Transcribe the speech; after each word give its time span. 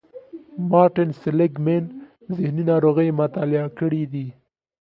مارټين 0.69 1.09
سېليګ 1.21 1.53
مېن 1.65 1.83
ذهني 2.35 2.63
ناروغۍ 2.69 3.09
مطالعه 3.19 3.67
کړې 3.79 4.03
دي. 4.13 4.27